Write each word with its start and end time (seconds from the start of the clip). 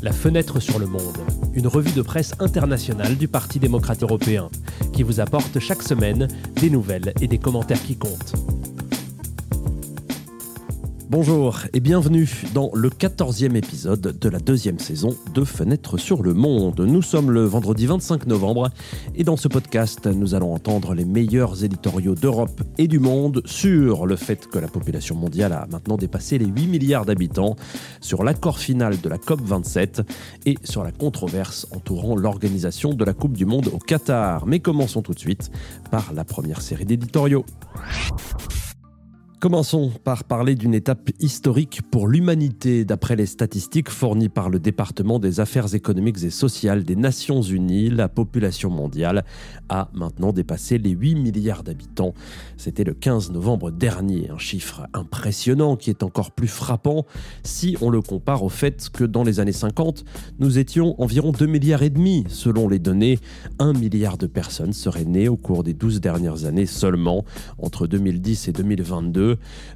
La 0.00 0.12
fenêtre 0.12 0.60
sur 0.60 0.78
le 0.78 0.86
monde, 0.86 1.18
une 1.54 1.66
revue 1.66 1.90
de 1.90 2.02
presse 2.02 2.32
internationale 2.38 3.16
du 3.16 3.26
Parti 3.26 3.58
démocrate 3.58 4.02
européen, 4.02 4.48
qui 4.92 5.02
vous 5.02 5.18
apporte 5.18 5.58
chaque 5.58 5.82
semaine 5.82 6.28
des 6.60 6.70
nouvelles 6.70 7.12
et 7.20 7.26
des 7.26 7.38
commentaires 7.38 7.82
qui 7.82 7.96
comptent. 7.96 8.34
Bonjour 11.10 11.60
et 11.72 11.80
bienvenue 11.80 12.28
dans 12.52 12.70
le 12.74 12.90
14e 12.90 13.56
épisode 13.56 14.18
de 14.18 14.28
la 14.28 14.38
deuxième 14.38 14.78
saison 14.78 15.16
de 15.32 15.42
Fenêtre 15.42 15.96
sur 15.96 16.22
le 16.22 16.34
Monde. 16.34 16.80
Nous 16.80 17.00
sommes 17.00 17.30
le 17.30 17.44
vendredi 17.44 17.86
25 17.86 18.26
novembre 18.26 18.68
et 19.14 19.24
dans 19.24 19.38
ce 19.38 19.48
podcast, 19.48 20.06
nous 20.06 20.34
allons 20.34 20.52
entendre 20.52 20.92
les 20.92 21.06
meilleurs 21.06 21.64
éditoriaux 21.64 22.14
d'Europe 22.14 22.60
et 22.76 22.88
du 22.88 22.98
monde 22.98 23.40
sur 23.46 24.06
le 24.06 24.16
fait 24.16 24.48
que 24.48 24.58
la 24.58 24.68
population 24.68 25.14
mondiale 25.14 25.54
a 25.54 25.66
maintenant 25.70 25.96
dépassé 25.96 26.36
les 26.36 26.44
8 26.44 26.66
milliards 26.66 27.06
d'habitants, 27.06 27.56
sur 28.02 28.22
l'accord 28.22 28.58
final 28.58 29.00
de 29.00 29.08
la 29.08 29.16
COP27 29.16 30.04
et 30.44 30.58
sur 30.62 30.84
la 30.84 30.92
controverse 30.92 31.66
entourant 31.74 32.16
l'organisation 32.16 32.92
de 32.92 33.04
la 33.06 33.14
Coupe 33.14 33.32
du 33.32 33.46
Monde 33.46 33.70
au 33.72 33.78
Qatar. 33.78 34.44
Mais 34.44 34.60
commençons 34.60 35.00
tout 35.00 35.14
de 35.14 35.18
suite 35.18 35.50
par 35.90 36.12
la 36.12 36.24
première 36.24 36.60
série 36.60 36.84
d'éditoriaux. 36.84 37.46
Commençons 39.40 39.92
par 40.02 40.24
parler 40.24 40.56
d'une 40.56 40.74
étape 40.74 41.10
historique 41.20 41.82
pour 41.92 42.08
l'humanité. 42.08 42.84
D'après 42.84 43.14
les 43.14 43.26
statistiques 43.26 43.88
fournies 43.88 44.28
par 44.28 44.50
le 44.50 44.58
département 44.58 45.20
des 45.20 45.38
affaires 45.38 45.76
économiques 45.76 46.24
et 46.24 46.30
sociales 46.30 46.82
des 46.82 46.96
Nations 46.96 47.40
Unies, 47.40 47.88
la 47.88 48.08
population 48.08 48.68
mondiale 48.68 49.24
a 49.68 49.90
maintenant 49.94 50.32
dépassé 50.32 50.78
les 50.78 50.90
8 50.90 51.14
milliards 51.14 51.62
d'habitants. 51.62 52.14
C'était 52.56 52.82
le 52.82 52.94
15 52.94 53.30
novembre 53.30 53.70
dernier, 53.70 54.28
un 54.28 54.38
chiffre 54.38 54.88
impressionnant 54.92 55.76
qui 55.76 55.90
est 55.90 56.02
encore 56.02 56.32
plus 56.32 56.48
frappant 56.48 57.06
si 57.44 57.76
on 57.80 57.90
le 57.90 58.02
compare 58.02 58.42
au 58.42 58.48
fait 58.48 58.88
que 58.90 59.04
dans 59.04 59.22
les 59.22 59.38
années 59.38 59.52
50, 59.52 60.04
nous 60.40 60.58
étions 60.58 61.00
environ 61.00 61.30
2 61.30 61.46
milliards 61.46 61.84
et 61.84 61.90
demi. 61.90 62.24
Selon 62.26 62.66
les 62.66 62.80
données, 62.80 63.20
1 63.60 63.72
milliard 63.74 64.18
de 64.18 64.26
personnes 64.26 64.72
seraient 64.72 65.04
nées 65.04 65.28
au 65.28 65.36
cours 65.36 65.62
des 65.62 65.74
12 65.74 66.00
dernières 66.00 66.44
années 66.44 66.66
seulement, 66.66 67.24
entre 67.58 67.86
2010 67.86 68.48
et 68.48 68.52
2022. 68.52 69.27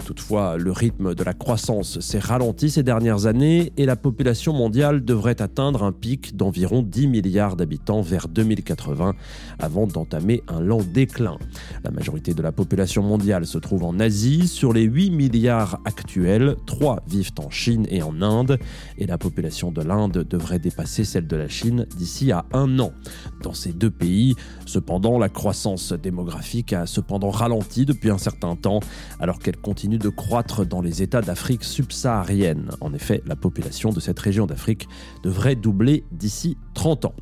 Toutefois, 0.04 0.56
le 0.56 0.72
rythme 0.72 1.14
de 1.14 1.24
la 1.24 1.34
croissance 1.34 2.00
s'est 2.00 2.18
ralenti 2.18 2.70
ces 2.70 2.82
dernières 2.82 3.26
années 3.26 3.72
et 3.76 3.86
la 3.86 3.96
population 3.96 4.52
mondiale 4.52 5.04
devrait 5.04 5.40
atteindre 5.40 5.82
un 5.82 5.92
pic 5.92 6.36
d'environ 6.36 6.82
10 6.82 7.06
milliards 7.06 7.56
d'habitants 7.56 8.02
vers 8.02 8.28
2080 8.28 9.14
avant 9.58 9.86
d'entamer 9.86 10.42
un 10.48 10.60
lent 10.60 10.82
déclin. 10.82 11.38
La 11.84 11.90
majorité 11.90 12.34
de 12.34 12.42
la 12.42 12.52
population 12.52 13.02
mondiale 13.02 13.46
se 13.46 13.58
trouve 13.58 13.84
en 13.84 13.98
Asie. 14.00 14.48
Sur 14.48 14.72
les 14.72 14.82
8 14.82 15.10
milliards 15.10 15.80
actuels, 15.84 16.56
3 16.66 17.02
vivent 17.06 17.32
en 17.38 17.50
Chine 17.50 17.86
et 17.90 18.02
en 18.02 18.22
Inde 18.22 18.58
et 18.98 19.06
la 19.06 19.18
population 19.18 19.70
de 19.70 19.82
l'Inde 19.82 20.26
devrait 20.28 20.58
dépasser 20.58 21.04
celle 21.04 21.26
de 21.26 21.36
la 21.36 21.48
Chine 21.48 21.86
d'ici 21.96 22.32
à 22.32 22.44
un 22.52 22.78
an. 22.78 22.92
Dans 23.42 23.54
ces 23.54 23.72
deux 23.72 23.90
pays, 23.90 24.34
cependant, 24.66 25.18
la 25.18 25.28
croissance 25.28 25.92
démographique 25.92 26.72
a 26.72 26.86
cependant 26.86 27.30
ralenti 27.30 27.86
depuis 27.86 28.10
un 28.10 28.18
certain 28.18 28.56
temps 28.56 28.80
alors 29.20 29.38
qu'elle 29.42 29.56
continue 29.56 29.98
de 29.98 30.08
croître 30.08 30.64
dans 30.64 30.80
les 30.80 31.02
États 31.02 31.20
d'Afrique 31.20 31.64
subsaharienne. 31.64 32.70
En 32.80 32.94
effet, 32.94 33.22
la 33.26 33.36
population 33.36 33.90
de 33.90 34.00
cette 34.00 34.18
région 34.18 34.46
d'Afrique 34.46 34.88
devrait 35.22 35.56
doubler 35.56 36.04
d'ici 36.12 36.56
30 36.74 37.04
ans. 37.06 37.14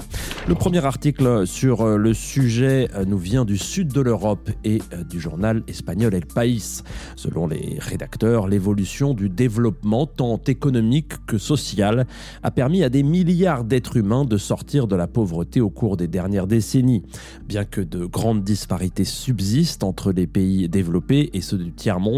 Le 0.48 0.54
premier 0.54 0.84
article 0.84 1.46
sur 1.46 1.82
euh, 1.82 1.96
le 1.96 2.14
sujet 2.14 2.88
euh, 2.94 3.04
nous 3.04 3.18
vient 3.18 3.44
du 3.44 3.58
sud 3.58 3.92
de 3.92 4.00
l'Europe 4.00 4.50
et 4.64 4.80
euh, 4.92 5.04
du 5.04 5.20
journal 5.20 5.62
espagnol 5.68 6.14
El 6.14 6.26
País. 6.26 6.82
Selon 7.14 7.46
les 7.46 7.76
rédacteurs, 7.78 8.48
l'évolution 8.48 9.14
du 9.14 9.28
développement 9.28 10.06
tant 10.06 10.40
économique 10.46 11.12
que 11.26 11.38
social 11.38 12.06
a 12.42 12.50
permis 12.50 12.82
à 12.82 12.88
des 12.88 13.02
milliards 13.02 13.64
d'êtres 13.64 13.96
humains 13.96 14.24
de 14.24 14.38
sortir 14.38 14.86
de 14.86 14.96
la 14.96 15.06
pauvreté 15.06 15.60
au 15.60 15.70
cours 15.70 15.96
des 15.96 16.08
dernières 16.08 16.46
décennies. 16.46 17.02
Bien 17.46 17.64
que 17.64 17.80
de 17.80 18.04
grandes 18.04 18.42
disparités 18.42 19.04
subsistent 19.04 19.84
entre 19.84 20.12
les 20.12 20.26
pays 20.26 20.68
développés 20.68 21.30
et 21.32 21.40
ceux 21.40 21.58
du 21.58 21.72
tiers-monde, 21.72 22.09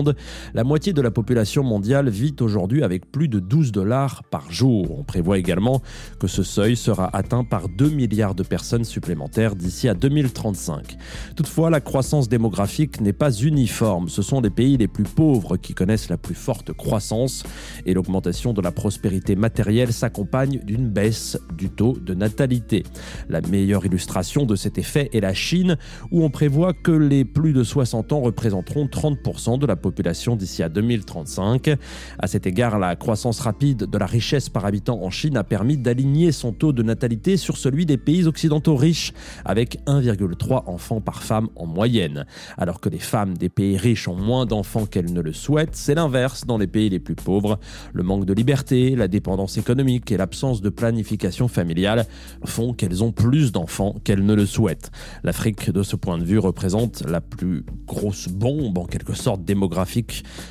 la 0.55 0.65
moitié 0.65 0.93
de 0.93 1.03
la 1.03 1.11
population 1.11 1.63
mondiale 1.63 2.09
vit 2.09 2.35
aujourd'hui 2.41 2.83
avec 2.83 3.11
plus 3.11 3.29
de 3.29 3.39
12 3.39 3.73
dollars 3.73 4.23
par 4.25 4.51
jour. 4.51 4.99
On 4.99 5.05
prévoit 5.05 5.39
également 5.39 5.83
que 6.19 6.27
ce 6.27 6.43
seuil 6.43 6.77
sera 6.77 7.15
atteint 7.17 7.45
par 7.45 7.69
2 7.69 7.91
milliards 7.91 8.35
de 8.35 8.43
personnes 8.43 8.85
supplémentaires 8.85 9.57
d'ici 9.57 9.89
à 9.89 9.95
2035. 9.95 10.97
Toutefois, 11.37 11.71
la 11.71 11.81
croissance 11.81 12.29
démographique 12.29 13.01
n'est 13.01 13.13
pas 13.13 13.33
uniforme. 13.33 14.09
Ce 14.09 14.23
sont 14.23 14.41
les 14.41 14.51
pays 14.51 14.77
les 14.77 14.89
plus 14.89 15.05
pauvres 15.05 15.57
qui 15.57 15.75
connaissent 15.75 16.09
la 16.09 16.17
plus 16.17 16.35
forte 16.35 16.73
croissance 16.73 17.43
et 17.87 17.95
l'augmentation 17.95 18.53
de 18.53 18.61
la 18.61 18.73
prospérité 18.73 19.37
matérielle 19.37 19.93
s'accompagne 19.93 20.61
d'une 20.65 20.89
baisse 20.89 21.39
du 21.57 21.71
taux 21.71 21.97
de 22.01 22.15
natalité. 22.15 22.85
La 23.29 23.41
meilleure 23.41 23.87
illustration 23.87 24.47
de 24.47 24.57
cet 24.57 24.79
effet 24.79 25.11
est 25.13 25.21
la 25.21 25.35
Chine, 25.35 25.77
où 26.11 26.23
on 26.25 26.31
prévoit 26.31 26.73
que 26.73 26.93
les 26.93 27.25
plus 27.25 27.53
de 27.53 27.65
60 27.65 28.13
ans 28.13 28.21
représenteront 28.21 28.87
30% 28.87 29.59
de 29.59 29.67
la 29.67 29.77
population 29.83 30.37
d'ici 30.37 30.63
à 30.63 30.71
2035. 30.71 31.77
À 32.19 32.27
cet 32.27 32.47
égard, 32.47 32.79
la 32.79 32.97
croissance 32.97 33.41
rapide 33.41 33.85
de 33.85 33.99
la 33.99 34.07
richesse 34.07 34.49
par 34.49 34.65
habitant 34.65 35.03
en 35.03 35.11
Chine 35.11 35.37
a 35.37 35.45
permis 35.45 35.77
d'aligner 35.77 36.33
son 36.33 36.53
taux 36.53 36.73
de 36.73 36.83
natalité 36.83 37.37
sur 37.37 37.59
celui 37.59 37.85
des 37.85 37.99
pays 37.99 38.27
occidentaux 38.27 38.77
riches, 38.77 39.13
avec 39.45 39.79
1,3 39.87 40.65
enfants 40.67 41.03
par 41.03 41.23
femme 41.23 41.49
en 41.57 41.67
moyenne. 41.67 42.25
Alors 42.57 42.81
que 42.81 42.89
les 42.89 42.99
femmes 42.99 43.37
des 43.37 43.51
pays 43.51 43.77
riches 43.77 44.09
ont 44.09 44.17
moins 44.17 44.47
d'enfants 44.47 44.87
qu'elles 44.87 45.13
ne 45.13 45.21
le 45.21 45.33
souhaitent, 45.33 45.75
c'est 45.77 45.95
l'inverse 45.95 46.47
dans 46.47 46.57
les 46.57 46.67
pays 46.67 46.89
les 46.89 47.01
plus 47.01 47.17
pauvres. 47.17 47.59
Le 47.93 48.03
manque 48.03 48.25
de 48.25 48.33
liberté, 48.33 48.97
la 48.97 49.09
dépendance 49.09 49.59
économique 49.59 50.11
et 50.13 50.17
l'absence 50.17 50.63
de 50.63 50.71
planification 50.71 51.49
familiale 51.49 52.07
font 52.45 52.73
qu'elles 52.73 53.03
ont 53.03 53.13
plus 53.13 53.53
d'enfants 53.53 53.97
qu'elles 54.05 54.25
ne 54.25 54.35
le 54.35 54.47
souhaitent. 54.47 54.91
L'Afrique, 55.25 55.71
de 55.71 55.83
ce 55.83 55.97
point 55.97 56.19
de 56.19 56.25
vue, 56.25 56.39
représente 56.39 57.03
la 57.09 57.21
plus 57.21 57.65
grosse 57.87 58.29
bombe, 58.29 58.79
en 58.79 58.87
quelque 58.87 59.15
sorte 59.15 59.45
démographique, 59.45 59.72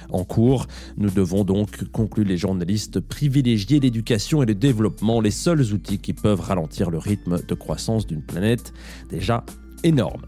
en 0.10 0.24
cours. 0.24 0.68
Nous 0.98 1.10
devons 1.10 1.44
donc, 1.44 1.86
concluent 1.92 2.24
les 2.24 2.38
journalistes, 2.38 3.00
privilégier 3.00 3.80
l'éducation 3.80 4.44
et 4.44 4.46
le 4.46 4.56
développement, 4.56 5.22
les 5.22 5.32
seuls 5.32 5.74
outils 5.74 6.00
qui 6.00 6.14
peuvent 6.14 6.42
ralentir 6.42 6.90
le 6.90 6.98
rythme 6.98 7.42
de 7.46 7.54
croissance 7.54 8.08
d'une 8.08 8.24
planète 8.24 8.74
déjà 9.10 9.46
énorme. 9.84 10.22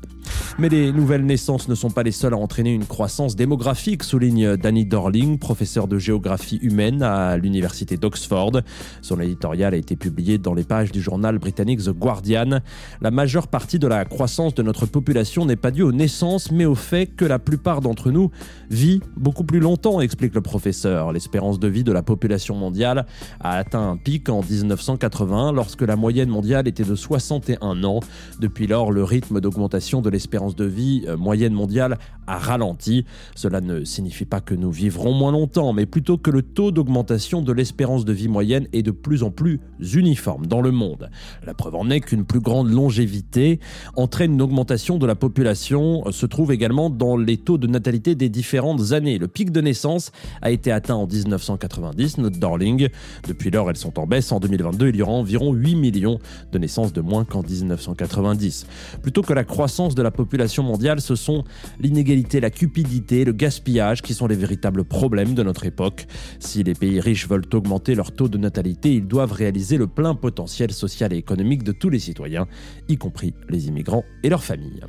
Mais 0.60 0.70
les 0.70 0.92
nouvelles 0.92 1.26
naissances 1.26 1.68
ne 1.68 1.74
sont 1.74 1.90
pas 1.90 2.04
les 2.04 2.12
seules 2.12 2.36
à 2.36 2.38
entraîner 2.38 2.74
une 2.74 2.86
croissance 2.86 3.36
démographique, 3.36 4.04
souligne 4.04 4.56
Danny 4.56 4.86
Dorling, 4.86 5.40
professeur 5.40 5.88
de 5.88 5.98
géographie 5.98 6.58
humaine 6.58 7.02
à 7.02 7.38
l'université 7.38 7.98
d'Oxford. 7.98 8.62
Son 9.02 9.20
éditorial 9.20 9.74
a 9.74 9.78
été 9.78 9.96
publié 9.96 10.38
dans 10.38 10.54
les 10.54 10.64
pages 10.64 10.92
du 10.92 11.02
journal 11.02 11.40
britannique 11.40 11.84
The 11.84 11.90
Guardian. 11.90 12.60
La 13.02 13.10
majeure 13.10 13.48
partie 13.48 13.80
de 13.80 13.88
la 13.88 14.06
croissance 14.06 14.54
de 14.54 14.62
notre 14.62 14.86
population 14.86 15.48
n'est 15.48 15.56
pas 15.56 15.72
due 15.72 15.82
aux 15.82 15.92
naissances, 15.92 16.52
mais 16.52 16.66
au 16.66 16.76
fait 16.76 17.08
que 17.08 17.26
la 17.26 17.40
plupart 17.40 17.82
d'entre 17.82 18.12
nous 18.12 18.30
vit 18.70 19.02
beaucoup 19.18 19.44
plus 19.44 19.60
longtemps, 19.60 20.02
explique 20.02 20.36
le 20.36 20.42
professeur. 20.42 21.14
L'espérance 21.14 21.60
de 21.60 21.68
vie 21.68 21.84
de 21.84 21.92
la 21.92 22.04
population 22.04 22.56
mondiale 22.56 23.08
a 23.40 23.58
atteint 23.58 23.90
un 23.90 23.98
pic 23.98 24.30
en 24.30 24.42
1980 24.44 25.52
lorsque 25.52 25.82
la 25.82 25.96
moyenne 25.96 26.30
mondiale 26.30 26.68
était 26.68 26.84
de 26.84 26.94
61 26.94 27.84
ans. 27.84 28.02
Depuis 28.40 28.68
lors, 28.68 28.92
le 28.92 29.04
rythme 29.04 29.42
d'augmentation 29.42 30.02
de 30.02 30.12
l'espérance 30.12 30.43
de 30.52 30.66
vie 30.66 31.06
euh, 31.08 31.18
moyenne 31.18 31.54
mondiale 31.54 31.98
a 32.28 32.38
ralenti. 32.38 33.06
Cela 33.36 33.62
ne 33.62 33.84
signifie 33.84 34.26
pas 34.26 34.42
que 34.42 34.56
nous 34.56 34.72
vivrons 34.72 35.14
moins 35.14 35.32
longtemps, 35.32 35.74
mais 35.74 35.86
plutôt 35.86 36.18
que 36.18 36.32
le 36.32 36.42
taux 36.42 36.72
d'augmentation 36.72 37.42
de 37.42 37.52
l'espérance 37.52 38.06
de 38.06 38.14
vie 38.14 38.28
moyenne 38.28 38.68
est 38.74 38.84
de 38.84 38.92
plus 38.92 39.24
en 39.24 39.32
plus 39.32 39.60
uniforme 39.94 40.46
dans 40.46 40.62
le 40.62 40.72
monde. 40.72 41.10
La 41.46 41.54
preuve 41.54 41.76
en 41.76 41.90
est 41.90 42.02
qu'une 42.02 42.26
plus 42.26 42.40
grande 42.40 42.72
longévité 42.72 43.60
entraîne 43.96 44.34
une 44.34 44.42
augmentation 44.42 44.98
de 44.98 45.06
la 45.06 45.16
population, 45.16 46.04
euh, 46.06 46.12
se 46.12 46.26
trouve 46.26 46.52
également 46.52 46.90
dans 46.90 47.18
les 47.18 47.38
taux 47.38 47.58
de 47.58 47.68
natalité 47.68 48.16
des 48.16 48.30
différentes 48.30 48.92
années. 48.92 49.18
Le 49.18 49.28
pic 49.28 49.52
de 49.52 49.62
naissance 49.62 50.12
a 50.42 50.52
été 50.52 50.72
atteint 50.72 50.96
en 50.96 51.08
1990, 51.08 52.18
notre 52.20 52.40
Darling. 52.40 52.90
Depuis 53.28 53.52
lors, 53.52 53.70
elles 53.70 53.78
sont 53.78 54.00
en 54.00 54.08
baisse. 54.08 54.32
En 54.32 54.40
2022, 54.40 54.90
il 54.90 54.96
y 54.96 55.02
aura 55.02 55.14
environ 55.14 55.54
8 55.54 55.76
millions 55.76 56.20
de 56.52 56.58
naissances 56.58 56.94
de 56.94 57.02
moins 57.02 57.26
qu'en 57.26 57.42
1990. 57.44 58.68
Plutôt 59.02 59.22
que 59.22 59.34
la 59.34 59.44
croissance 59.44 59.96
de 59.96 60.02
la 60.02 60.12
population 60.12 60.33
mondiale, 60.64 61.02
ce 61.02 61.16
sont 61.16 61.44
l'inégalité, 61.80 62.40
la 62.40 62.50
cupidité, 62.50 63.26
le 63.26 63.34
gaspillage 63.34 64.02
qui 64.02 64.14
sont 64.14 64.28
les 64.28 64.36
véritables 64.36 64.84
problèmes 64.84 65.34
de 65.34 65.44
notre 65.44 65.66
époque. 65.66 66.08
Si 66.40 66.64
les 66.64 66.74
pays 66.74 67.00
riches 67.00 67.28
veulent 67.28 67.46
augmenter 67.54 67.96
leur 67.96 68.12
taux 68.12 68.28
de 68.28 68.38
natalité, 68.38 68.94
ils 68.94 69.08
doivent 69.08 69.34
réaliser 69.34 69.78
le 69.78 69.88
plein 69.88 70.16
potentiel 70.16 70.72
social 70.72 71.14
et 71.14 71.18
économique 71.18 71.64
de 71.64 71.72
tous 71.72 71.90
les 71.90 72.00
citoyens, 72.00 72.48
y 72.90 72.98
compris 72.98 73.34
les 73.50 73.68
immigrants 73.68 74.04
et 74.24 74.30
leurs 74.30 74.44
familles. 74.44 74.82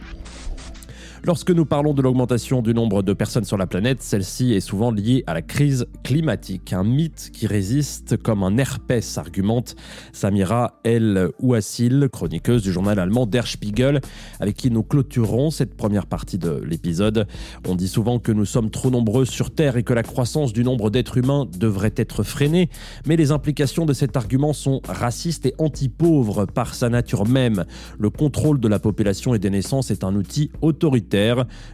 Lorsque 1.26 1.50
nous 1.50 1.64
parlons 1.64 1.94
de 1.94 2.02
l'augmentation 2.02 2.60
du 2.60 2.74
nombre 2.74 3.02
de 3.02 3.14
personnes 3.14 3.44
sur 3.44 3.56
la 3.56 3.66
planète, 3.66 4.02
celle-ci 4.02 4.52
est 4.52 4.60
souvent 4.60 4.90
liée 4.90 5.24
à 5.26 5.32
la 5.32 5.40
crise 5.40 5.86
climatique, 6.02 6.74
un 6.74 6.84
mythe 6.84 7.30
qui 7.32 7.46
résiste 7.46 8.18
comme 8.18 8.42
un 8.42 8.58
herpès, 8.58 9.16
argumente 9.16 9.74
Samira 10.12 10.82
El 10.84 11.30
Ouassil, 11.40 12.10
chroniqueuse 12.12 12.62
du 12.62 12.72
journal 12.72 12.98
allemand 12.98 13.24
Der 13.24 13.46
Spiegel, 13.46 14.02
avec 14.38 14.54
qui 14.54 14.70
nous 14.70 14.82
clôturons 14.82 15.50
cette 15.50 15.78
première 15.78 16.04
partie 16.04 16.36
de 16.36 16.62
l'épisode. 16.62 17.26
On 17.66 17.74
dit 17.74 17.88
souvent 17.88 18.18
que 18.18 18.30
nous 18.30 18.44
sommes 18.44 18.68
trop 18.68 18.90
nombreux 18.90 19.24
sur 19.24 19.50
Terre 19.50 19.78
et 19.78 19.82
que 19.82 19.94
la 19.94 20.02
croissance 20.02 20.52
du 20.52 20.62
nombre 20.62 20.90
d'êtres 20.90 21.16
humains 21.16 21.46
devrait 21.58 21.94
être 21.96 22.22
freinée, 22.22 22.68
mais 23.06 23.16
les 23.16 23.32
implications 23.32 23.86
de 23.86 23.94
cet 23.94 24.18
argument 24.18 24.52
sont 24.52 24.82
racistes 24.86 25.46
et 25.46 25.54
anti-pauvres 25.56 26.44
par 26.44 26.74
sa 26.74 26.90
nature 26.90 27.26
même. 27.26 27.64
Le 27.98 28.10
contrôle 28.10 28.60
de 28.60 28.68
la 28.68 28.78
population 28.78 29.34
et 29.34 29.38
des 29.38 29.48
naissances 29.48 29.90
est 29.90 30.04
un 30.04 30.14
outil 30.16 30.50
autoritaire 30.60 31.13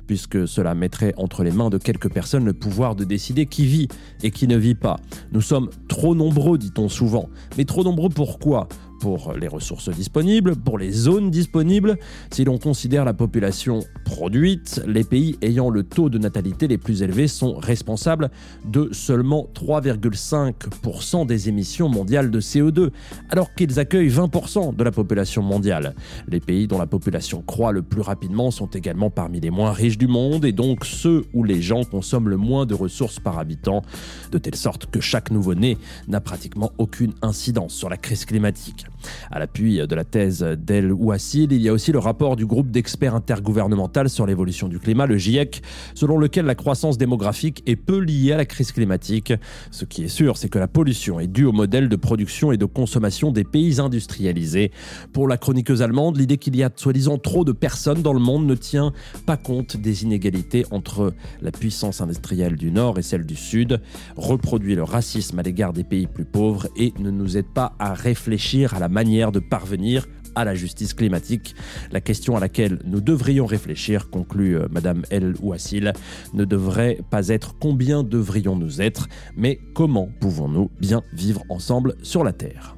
puisque 0.06 0.46
cela 0.46 0.74
mettrait 0.74 1.14
entre 1.16 1.42
les 1.42 1.50
mains 1.50 1.70
de 1.70 1.78
quelques 1.78 2.10
personnes 2.12 2.44
le 2.44 2.52
pouvoir 2.52 2.94
de 2.94 3.04
décider 3.04 3.46
qui 3.46 3.66
vit 3.66 3.88
et 4.22 4.30
qui 4.30 4.46
ne 4.46 4.56
vit 4.56 4.74
pas. 4.74 4.96
Nous 5.32 5.40
sommes 5.40 5.70
trop 5.88 6.14
nombreux, 6.14 6.58
dit-on 6.58 6.88
souvent. 6.88 7.28
Mais 7.56 7.64
trop 7.64 7.84
nombreux 7.84 8.10
pourquoi? 8.10 8.68
Pour 9.00 9.32
les 9.32 9.48
ressources 9.48 9.88
disponibles, 9.88 10.54
pour 10.54 10.78
les 10.78 10.92
zones 10.92 11.30
disponibles. 11.30 11.98
Si 12.30 12.44
l'on 12.44 12.58
considère 12.58 13.04
la 13.04 13.14
population 13.14 13.80
produite, 14.04 14.82
les 14.86 15.04
pays 15.04 15.36
ayant 15.42 15.70
le 15.70 15.82
taux 15.82 16.10
de 16.10 16.18
natalité 16.18 16.68
les 16.68 16.78
plus 16.78 17.02
élevés 17.02 17.26
sont 17.26 17.54
responsables 17.54 18.30
de 18.64 18.90
seulement 18.92 19.48
3,5% 19.54 21.26
des 21.26 21.48
émissions 21.48 21.88
mondiales 21.88 22.30
de 22.30 22.40
CO2, 22.40 22.90
alors 23.30 23.54
qu'ils 23.54 23.80
accueillent 23.80 24.10
20% 24.10 24.76
de 24.76 24.84
la 24.84 24.92
population 24.92 25.42
mondiale. 25.42 25.94
Les 26.28 26.40
pays 26.40 26.66
dont 26.66 26.78
la 26.78 26.86
population 26.86 27.42
croît 27.42 27.72
le 27.72 27.82
plus 27.82 28.02
rapidement 28.02 28.50
sont 28.50 28.68
également 28.68 29.10
parmi 29.10 29.40
les 29.40 29.50
moins 29.50 29.72
riches 29.72 29.98
du 29.98 30.08
monde 30.08 30.44
et 30.44 30.52
donc 30.52 30.84
ceux 30.84 31.24
où 31.32 31.42
les 31.42 31.62
gens 31.62 31.84
consomment 31.84 32.28
le 32.28 32.36
moins 32.36 32.66
de 32.66 32.74
ressources 32.74 33.18
par 33.18 33.38
habitant, 33.38 33.82
de 34.30 34.38
telle 34.38 34.56
sorte 34.56 34.86
que 34.86 35.00
chaque 35.00 35.30
nouveau-né 35.30 35.78
n'a 36.08 36.20
pratiquement 36.20 36.72
aucune 36.78 37.14
incidence 37.22 37.72
sur 37.72 37.88
la 37.88 37.96
crise 37.96 38.24
climatique. 38.24 38.89
À 39.30 39.38
l'appui 39.38 39.78
de 39.86 39.94
la 39.94 40.04
thèse 40.04 40.42
d'El 40.58 40.92
Ouassil, 40.92 41.52
il 41.52 41.62
y 41.62 41.68
a 41.68 41.72
aussi 41.72 41.92
le 41.92 41.98
rapport 41.98 42.36
du 42.36 42.46
groupe 42.46 42.70
d'experts 42.70 43.14
intergouvernemental 43.14 44.08
sur 44.08 44.26
l'évolution 44.26 44.68
du 44.68 44.78
climat, 44.78 45.06
le 45.06 45.16
GIEC, 45.16 45.62
selon 45.94 46.18
lequel 46.18 46.46
la 46.46 46.54
croissance 46.54 46.98
démographique 46.98 47.62
est 47.66 47.76
peu 47.76 47.98
liée 47.98 48.32
à 48.32 48.36
la 48.36 48.46
crise 48.46 48.72
climatique. 48.72 49.32
Ce 49.70 49.84
qui 49.84 50.04
est 50.04 50.08
sûr, 50.08 50.36
c'est 50.36 50.48
que 50.48 50.58
la 50.58 50.68
pollution 50.68 51.20
est 51.20 51.26
due 51.26 51.44
au 51.44 51.52
modèle 51.52 51.88
de 51.88 51.96
production 51.96 52.52
et 52.52 52.56
de 52.56 52.64
consommation 52.64 53.32
des 53.32 53.44
pays 53.44 53.80
industrialisés. 53.80 54.72
Pour 55.12 55.28
la 55.28 55.36
chroniqueuse 55.36 55.82
allemande, 55.82 56.16
l'idée 56.16 56.38
qu'il 56.38 56.56
y 56.56 56.62
a 56.62 56.70
soi-disant 56.74 57.18
trop 57.18 57.44
de 57.44 57.52
personnes 57.52 58.02
dans 58.02 58.12
le 58.12 58.20
monde 58.20 58.46
ne 58.46 58.54
tient 58.54 58.92
pas 59.26 59.36
compte 59.36 59.76
des 59.76 60.02
inégalités 60.02 60.64
entre 60.70 61.14
la 61.42 61.50
puissance 61.50 62.00
industrielle 62.00 62.56
du 62.56 62.70
Nord 62.70 62.98
et 62.98 63.02
celle 63.02 63.24
du 63.24 63.36
Sud, 63.36 63.80
reproduit 64.16 64.74
le 64.74 64.82
racisme 64.82 65.38
à 65.38 65.42
l'égard 65.42 65.72
des 65.72 65.84
pays 65.84 66.06
plus 66.06 66.24
pauvres 66.24 66.68
et 66.76 66.92
ne 66.98 67.10
nous 67.10 67.36
aide 67.36 67.46
pas 67.46 67.74
à 67.78 67.94
réfléchir 67.94 68.74
à 68.74 68.78
la 68.78 68.88
manière 68.90 69.32
de 69.32 69.40
parvenir 69.40 70.06
à 70.34 70.44
la 70.44 70.54
justice 70.54 70.94
climatique. 70.94 71.54
La 71.90 72.00
question 72.00 72.36
à 72.36 72.40
laquelle 72.40 72.80
nous 72.84 73.00
devrions 73.00 73.46
réfléchir, 73.46 74.10
conclut 74.10 74.56
euh, 74.56 74.68
Madame 74.70 75.02
El 75.10 75.34
Ouassil, 75.40 75.92
ne 76.34 76.44
devrait 76.44 76.98
pas 77.10 77.28
être 77.28 77.56
combien 77.58 78.02
devrions-nous 78.02 78.80
être, 78.80 79.08
mais 79.36 79.60
comment 79.74 80.08
pouvons-nous 80.20 80.70
bien 80.80 81.02
vivre 81.12 81.42
ensemble 81.48 81.94
sur 82.02 82.24
la 82.24 82.32
Terre? 82.32 82.76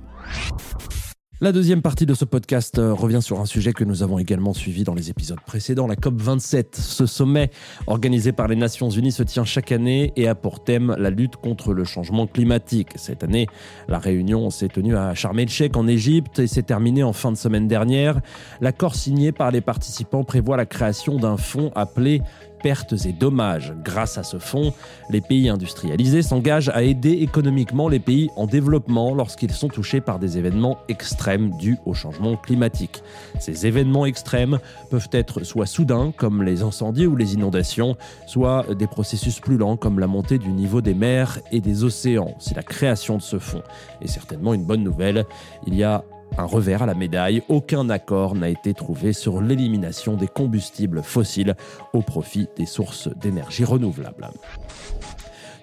La 1.42 1.50
deuxième 1.50 1.82
partie 1.82 2.06
de 2.06 2.14
ce 2.14 2.24
podcast 2.24 2.78
euh, 2.78 2.94
revient 2.94 3.20
sur 3.20 3.40
un 3.40 3.46
sujet 3.46 3.72
que 3.72 3.82
nous 3.82 4.04
avons 4.04 4.20
également 4.20 4.52
suivi 4.52 4.84
dans 4.84 4.94
les 4.94 5.10
épisodes 5.10 5.40
précédents, 5.44 5.88
la 5.88 5.96
COP27. 5.96 6.66
Ce 6.74 7.04
sommet 7.04 7.50
organisé 7.88 8.30
par 8.30 8.46
les 8.46 8.54
Nations 8.54 8.90
Unies 8.90 9.10
se 9.10 9.24
tient 9.24 9.44
chaque 9.44 9.72
année 9.72 10.12
et 10.14 10.28
a 10.28 10.36
pour 10.36 10.62
thème 10.62 10.94
la 11.00 11.10
lutte 11.10 11.34
contre 11.34 11.74
le 11.74 11.82
changement 11.82 12.28
climatique. 12.28 12.90
Cette 12.94 13.24
année, 13.24 13.48
la 13.88 13.98
réunion 13.98 14.50
s'est 14.50 14.68
tenue 14.68 14.96
à 14.96 15.16
Sharm 15.16 15.36
el-Sheikh 15.40 15.76
en 15.76 15.88
Égypte 15.88 16.38
et 16.38 16.46
s'est 16.46 16.62
terminée 16.62 17.02
en 17.02 17.12
fin 17.12 17.32
de 17.32 17.36
semaine 17.36 17.66
dernière. 17.66 18.20
L'accord 18.60 18.94
signé 18.94 19.32
par 19.32 19.50
les 19.50 19.62
participants 19.62 20.22
prévoit 20.22 20.56
la 20.56 20.66
création 20.66 21.16
d'un 21.16 21.38
fonds 21.38 21.72
appelé 21.74 22.22
pertes 22.62 22.94
et 23.06 23.12
dommages. 23.12 23.74
Grâce 23.84 24.18
à 24.18 24.22
ce 24.22 24.38
fonds, 24.38 24.72
les 25.10 25.20
pays 25.20 25.48
industrialisés 25.48 26.22
s'engagent 26.22 26.70
à 26.70 26.82
aider 26.82 27.12
économiquement 27.12 27.88
les 27.88 27.98
pays 27.98 28.30
en 28.36 28.46
développement 28.46 29.14
lorsqu'ils 29.14 29.52
sont 29.52 29.68
touchés 29.68 30.00
par 30.00 30.18
des 30.18 30.38
événements 30.38 30.78
extrêmes 30.88 31.50
dus 31.58 31.78
au 31.86 31.94
changement 31.94 32.36
climatique. 32.36 33.02
Ces 33.40 33.66
événements 33.66 34.06
extrêmes 34.06 34.58
peuvent 34.90 35.08
être 35.12 35.44
soit 35.44 35.66
soudains, 35.66 36.12
comme 36.16 36.42
les 36.42 36.62
incendies 36.62 37.06
ou 37.06 37.16
les 37.16 37.34
inondations, 37.34 37.96
soit 38.26 38.74
des 38.74 38.86
processus 38.86 39.40
plus 39.40 39.56
lents, 39.56 39.76
comme 39.76 39.98
la 39.98 40.06
montée 40.06 40.38
du 40.38 40.48
niveau 40.48 40.80
des 40.80 40.94
mers 40.94 41.40
et 41.50 41.60
des 41.60 41.84
océans. 41.84 42.34
Si 42.38 42.54
la 42.54 42.62
création 42.62 43.16
de 43.16 43.22
ce 43.22 43.38
fonds 43.38 43.62
est 44.00 44.08
certainement 44.08 44.54
une 44.54 44.64
bonne 44.64 44.82
nouvelle, 44.82 45.24
il 45.66 45.74
y 45.74 45.82
a 45.82 46.04
un 46.38 46.44
revers 46.44 46.82
à 46.82 46.86
la 46.86 46.94
médaille, 46.94 47.42
aucun 47.48 47.88
accord 47.90 48.34
n'a 48.34 48.48
été 48.48 48.74
trouvé 48.74 49.12
sur 49.12 49.40
l'élimination 49.40 50.16
des 50.16 50.28
combustibles 50.28 51.02
fossiles 51.02 51.56
au 51.92 52.02
profit 52.02 52.48
des 52.56 52.66
sources 52.66 53.08
d'énergie 53.16 53.64
renouvelables. 53.64 54.28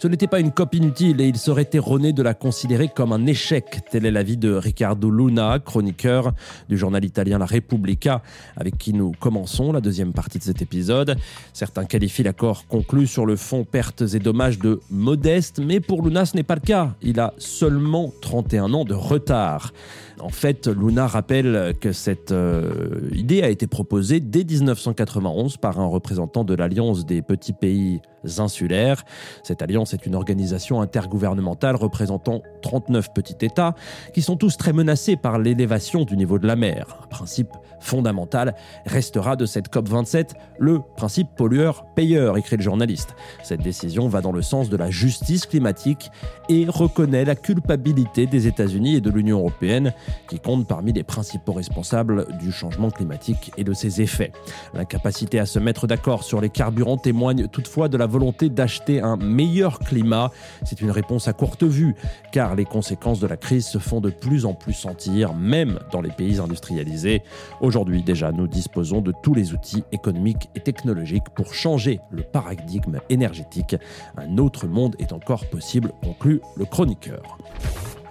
Ce 0.02 0.08
n'était 0.08 0.28
pas 0.28 0.40
une 0.40 0.54
COP 0.54 0.76
inutile 0.76 1.20
et 1.20 1.28
il 1.28 1.36
serait 1.36 1.70
erroné 1.74 2.14
de 2.14 2.24
la 2.24 2.34
considérer 2.34 2.88
comme 2.88 3.12
un 3.12 3.26
échec. 3.26 3.82
Tel 3.92 4.06
est 4.06 4.12
l'avis 4.12 4.38
de 4.38 4.54
Riccardo 4.54 5.12
Luna, 5.12 5.60
chroniqueur 5.60 6.32
du 6.70 6.78
journal 6.78 7.04
italien 7.04 7.38
La 7.38 7.46
Repubblica, 7.46 8.22
avec 8.56 8.78
qui 8.78 8.94
nous 8.94 9.12
commençons 9.20 9.74
la 9.74 9.82
deuxième 9.82 10.14
partie 10.14 10.40
de 10.40 10.44
cet 10.44 10.62
épisode. 10.62 11.18
Certains 11.52 11.84
qualifient 11.84 12.24
l'accord 12.24 12.66
conclu 12.68 13.08
sur 13.08 13.26
le 13.26 13.36
fond 13.36 13.66
pertes 13.66 14.04
et 14.14 14.20
dommages 14.20 14.58
de 14.58 14.80
modeste, 14.90 15.60
mais 15.60 15.82
pour 15.82 16.02
Luna 16.02 16.26
ce 16.26 16.38
n'est 16.38 16.44
pas 16.44 16.56
le 16.56 16.62
cas. 16.62 16.96
Il 17.02 17.20
a 17.20 17.34
seulement 17.38 18.14
31 18.22 18.74
ans 18.74 18.86
de 18.86 18.94
retard. 18.94 19.74
En 20.22 20.30
fait, 20.30 20.68
Luna 20.68 21.08
rappelle 21.08 21.76
que 21.80 21.92
cette 21.92 22.32
euh, 22.32 23.02
idée 23.12 23.42
a 23.42 23.50
été 23.50 23.68
proposée 23.68 24.22
dès 24.22 24.46
1991 24.46 25.58
par 25.58 25.80
un 25.80 25.88
représentant 25.88 26.46
de 26.46 26.54
l'Alliance 26.54 27.06
des 27.06 27.22
petits 27.22 27.54
pays 27.54 28.02
insulaires. 28.38 29.04
Cette 29.44 29.62
alliance 29.62 29.94
est 29.94 30.06
une 30.06 30.16
organisation 30.16 30.82
intergouvernementale 30.82 31.76
représentant 31.76 32.42
39 32.62 33.14
petits 33.14 33.38
États 33.42 33.76
qui 34.14 34.22
sont 34.22 34.36
tous 34.36 34.58
très 34.58 34.74
menacés 34.74 35.16
par 35.16 35.40
l'élévation 35.40 36.04
du 36.04 36.18
niveau 36.18 36.40
de 36.40 36.48
la 36.48 36.56
mer. 36.56 36.98
Un 37.04 37.08
principe 37.08 37.50
fondamental 37.80 38.56
restera 38.86 39.36
de 39.36 39.46
cette 39.46 39.70
COP27 39.74 40.32
le 40.60 40.80
principe 40.98 41.30
pollueur-payeur, 41.38 42.38
écrit 42.38 42.58
le 42.58 42.64
journaliste. 42.64 43.16
Cette 43.44 43.62
décision 43.62 44.08
va 44.08 44.22
dans 44.22 44.32
le 44.32 44.42
sens 44.42 44.70
de 44.70 44.78
la 44.78 44.90
justice 44.90 45.46
climatique 45.46 46.12
et 46.50 46.66
reconnaît 46.68 47.26
la 47.26 47.36
culpabilité 47.36 48.26
des 48.26 48.48
États-Unis 48.48 48.96
et 48.96 49.02
de 49.02 49.10
l'Union 49.10 49.40
européenne 49.40 49.94
qui 50.28 50.40
comptent 50.40 50.68
parmi 50.68 50.94
les 50.94 51.04
principaux 51.04 51.54
responsables 51.54 52.28
du 52.38 52.52
changement 52.52 52.90
climatique 52.90 53.52
et 53.58 53.64
de 53.64 53.74
ses 53.74 54.02
effets. 54.02 54.32
L'incapacité 54.74 55.40
à 55.40 55.46
se 55.46 55.60
mettre 55.60 55.88
d'accord 55.88 56.24
sur 56.24 56.42
les 56.42 56.50
carburants 56.50 56.98
témoigne 56.98 57.48
toutefois 57.48 57.88
de 57.88 57.98
la 57.98 58.08
volonté 58.10 58.50
d'acheter 58.50 59.02
un 59.02 59.16
meilleur 59.16 59.80
climat. 59.80 60.32
C'est 60.66 60.82
une 60.82 60.92
réponse 60.92 61.28
à 61.28 61.34
courte 61.34 61.64
vue, 61.64 61.96
car 62.32 62.56
les 62.56 62.66
conséquences 62.66 63.20
de 63.20 63.28
la 63.28 63.38
crise 63.38 63.66
se 63.66 63.78
font 63.78 64.02
de 64.02 64.10
plus 64.10 64.46
en 64.46 64.54
plus 64.54 64.74
sentir, 64.74 65.34
même 65.34 65.80
dans 65.92 66.02
les 66.02 66.12
pays 66.12 66.40
industrialisés. 66.40 67.22
Aujourd'hui 67.62 68.04
déjà, 68.04 68.32
nous 68.32 68.48
disposons 68.48 69.02
de 69.02 69.14
tous 69.24 69.34
les 69.34 69.54
outils 69.54 69.84
économiques 69.92 70.50
et 70.56 70.60
technologiques 70.60 71.30
pour 71.36 71.54
changer 71.54 72.00
le 72.12 72.24
paradigme 72.24 73.00
énergétique. 73.10 73.76
Un 74.18 74.38
autre 74.38 74.68
monde 74.68 74.96
est 75.00 75.14
encore 75.14 75.46
possible, 75.46 75.92
conclut 76.04 76.42
le 76.58 76.66
chroniqueur. 76.66 77.38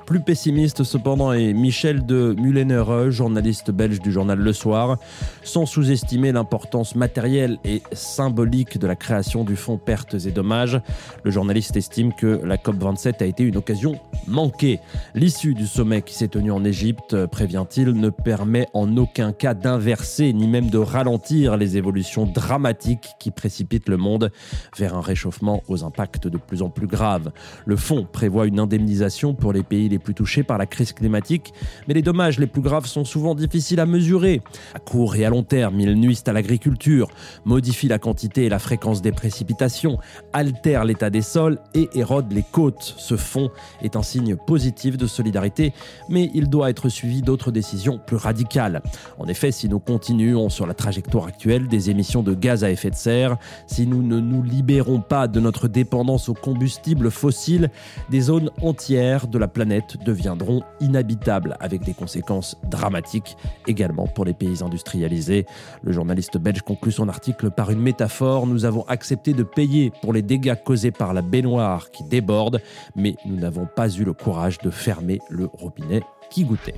Plus 0.08 0.20
pessimiste 0.20 0.84
cependant 0.84 1.34
est 1.34 1.52
Michel 1.52 2.06
de 2.06 2.34
Mullenere, 2.38 3.10
journaliste 3.10 3.70
belge 3.70 4.00
du 4.00 4.10
journal 4.10 4.38
Le 4.38 4.54
Soir. 4.54 4.96
Sans 5.42 5.66
sous-estimer 5.66 6.32
l'importance 6.32 6.94
matérielle 6.94 7.58
et 7.62 7.82
symbolique 7.92 8.78
de 8.78 8.86
la 8.86 8.96
création 8.96 9.44
du 9.44 9.54
fonds 9.54 9.76
pertes 9.76 10.14
et 10.14 10.30
dommages, 10.30 10.80
le 11.24 11.30
journaliste 11.30 11.76
estime 11.76 12.14
que 12.14 12.40
la 12.42 12.56
COP27 12.56 13.22
a 13.22 13.26
été 13.26 13.42
une 13.42 13.58
occasion 13.58 14.00
manquée. 14.26 14.80
L'issue 15.14 15.52
du 15.52 15.66
sommet 15.66 16.00
qui 16.00 16.14
s'est 16.14 16.28
tenu 16.28 16.52
en 16.52 16.64
Égypte, 16.64 17.26
prévient-il, 17.26 17.92
ne 17.92 18.08
permet 18.08 18.66
en 18.72 18.96
aucun 18.96 19.32
cas 19.32 19.52
d'inverser 19.52 20.32
ni 20.32 20.48
même 20.48 20.70
de 20.70 20.78
ralentir 20.78 21.58
les 21.58 21.76
évolutions 21.76 22.24
dramatiques 22.24 23.10
qui 23.20 23.30
précipitent 23.30 23.90
le 23.90 23.98
monde 23.98 24.30
vers 24.78 24.96
un 24.96 25.02
réchauffement 25.02 25.62
aux 25.68 25.84
impacts 25.84 26.28
de 26.28 26.38
plus 26.38 26.62
en 26.62 26.70
plus 26.70 26.86
graves. 26.86 27.30
Le 27.66 27.76
fonds 27.76 28.06
prévoit 28.10 28.46
une 28.46 28.58
indemnisation 28.58 29.34
pour 29.34 29.52
les 29.52 29.62
pays 29.62 29.90
les 29.90 29.97
plus 29.98 30.14
touchés 30.14 30.42
par 30.42 30.58
la 30.58 30.66
crise 30.66 30.92
climatique, 30.92 31.52
mais 31.86 31.94
les 31.94 32.02
dommages 32.02 32.38
les 32.38 32.46
plus 32.46 32.62
graves 32.62 32.86
sont 32.86 33.04
souvent 33.04 33.34
difficiles 33.34 33.80
à 33.80 33.86
mesurer. 33.86 34.42
À 34.74 34.78
court 34.78 35.16
et 35.16 35.24
à 35.24 35.30
long 35.30 35.42
terme, 35.42 35.80
ils 35.80 35.94
nuisent 35.94 36.24
à 36.26 36.32
l'agriculture, 36.32 37.08
modifient 37.44 37.88
la 37.88 37.98
quantité 37.98 38.44
et 38.44 38.48
la 38.48 38.58
fréquence 38.58 39.02
des 39.02 39.12
précipitations, 39.12 39.98
altèrent 40.32 40.84
l'état 40.84 41.10
des 41.10 41.22
sols 41.22 41.58
et 41.74 41.88
érodent 41.94 42.32
les 42.32 42.44
côtes. 42.50 42.94
Ce 42.96 43.16
fonds 43.16 43.50
est 43.82 43.96
un 43.96 44.02
signe 44.02 44.36
positif 44.36 44.96
de 44.96 45.06
solidarité, 45.06 45.72
mais 46.08 46.30
il 46.34 46.48
doit 46.48 46.70
être 46.70 46.88
suivi 46.88 47.22
d'autres 47.22 47.50
décisions 47.50 47.98
plus 47.98 48.16
radicales. 48.16 48.82
En 49.18 49.26
effet, 49.26 49.52
si 49.52 49.68
nous 49.68 49.80
continuons 49.80 50.48
sur 50.48 50.66
la 50.66 50.74
trajectoire 50.74 51.26
actuelle 51.26 51.68
des 51.68 51.90
émissions 51.90 52.22
de 52.22 52.34
gaz 52.34 52.64
à 52.64 52.70
effet 52.70 52.90
de 52.90 52.96
serre, 52.96 53.36
si 53.66 53.86
nous 53.86 54.02
ne 54.02 54.20
nous 54.20 54.42
libérons 54.42 55.00
pas 55.00 55.28
de 55.28 55.40
notre 55.40 55.68
dépendance 55.68 56.28
aux 56.28 56.34
combustibles 56.34 57.10
fossiles, 57.10 57.70
des 58.10 58.20
zones 58.20 58.50
entières 58.62 59.26
de 59.26 59.38
la 59.38 59.48
planète 59.48 59.87
deviendront 59.96 60.62
inhabitables, 60.80 61.56
avec 61.60 61.82
des 61.82 61.94
conséquences 61.94 62.56
dramatiques 62.64 63.36
également 63.66 64.06
pour 64.06 64.24
les 64.24 64.34
pays 64.34 64.62
industrialisés. 64.62 65.46
Le 65.82 65.92
journaliste 65.92 66.38
belge 66.38 66.62
conclut 66.62 66.92
son 66.92 67.08
article 67.08 67.50
par 67.50 67.70
une 67.70 67.80
métaphore. 67.80 68.46
Nous 68.46 68.64
avons 68.64 68.84
accepté 68.88 69.32
de 69.32 69.42
payer 69.42 69.92
pour 70.02 70.12
les 70.12 70.22
dégâts 70.22 70.56
causés 70.62 70.90
par 70.90 71.14
la 71.14 71.22
baignoire 71.22 71.90
qui 71.90 72.04
déborde, 72.04 72.60
mais 72.96 73.16
nous 73.24 73.36
n'avons 73.36 73.66
pas 73.66 73.88
eu 73.88 74.04
le 74.04 74.12
courage 74.12 74.58
de 74.58 74.70
fermer 74.70 75.20
le 75.30 75.46
robinet 75.46 76.02
qui 76.30 76.44
goûtait. 76.44 76.74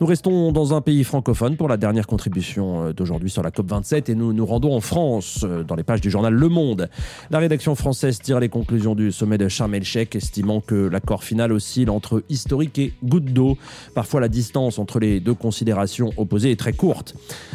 Nous 0.00 0.06
restons 0.06 0.50
dans 0.50 0.74
un 0.74 0.80
pays 0.80 1.04
francophone 1.04 1.56
pour 1.56 1.68
la 1.68 1.76
dernière 1.76 2.06
contribution 2.06 2.86
euh, 2.86 2.92
d'aujourd'hui 2.92 3.30
sur 3.30 3.42
la 3.42 3.50
COP27 3.50 4.10
et 4.10 4.14
nous 4.14 4.32
nous 4.32 4.44
rendons 4.44 4.74
en 4.74 4.80
France, 4.80 5.44
euh, 5.44 5.62
dans 5.62 5.76
les 5.76 5.84
pages 5.84 6.00
du 6.00 6.10
journal 6.10 6.34
Le 6.34 6.48
Monde. 6.48 6.88
La 7.30 7.38
rédaction 7.38 7.74
française 7.76 8.18
tire 8.18 8.40
les 8.40 8.48
conclusions 8.48 8.96
du 8.96 9.12
sommet 9.12 9.38
de 9.38 9.48
Sharm 9.48 9.72
el-Sheikh, 9.74 10.16
estimant 10.16 10.60
que 10.60 10.74
l'accord 10.88 11.22
final 11.22 11.52
oscille 11.52 11.90
entre 11.90 12.24
historique 12.28 12.78
et 12.78 12.92
goutte 13.04 13.26
d'eau. 13.26 13.56
Parfois, 13.94 14.20
la 14.20 14.28
distance 14.28 14.78
entre 14.78 14.98
les 14.98 15.20
deux 15.20 15.34
considérations 15.34 16.10
opposées 16.16 16.50
est 16.50 16.58
très 16.58 16.72
courte. 16.72 17.14